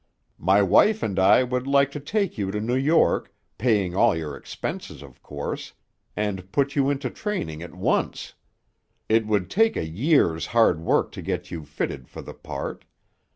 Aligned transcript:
My 0.39 0.63
wife 0.63 1.03
and 1.03 1.19
I 1.19 1.43
would 1.43 1.67
like 1.67 1.91
to 1.91 1.99
take 1.99 2.35
you 2.35 2.49
to 2.49 2.59
New 2.59 2.73
York, 2.75 3.31
paying 3.59 3.95
all 3.95 4.15
your 4.17 4.35
expenses, 4.35 5.03
of 5.03 5.21
course, 5.21 5.73
and 6.17 6.51
put 6.51 6.75
you 6.75 6.89
into 6.89 7.11
training 7.11 7.61
at 7.61 7.75
once. 7.75 8.33
It 9.09 9.27
would 9.27 9.47
take 9.47 9.77
a 9.77 9.85
year's 9.85 10.47
hard 10.57 10.79
work 10.81 11.11
to 11.11 11.21
get 11.21 11.51
you 11.51 11.65
fitted 11.65 12.09
for 12.09 12.23
the 12.23 12.33
part. 12.33 12.83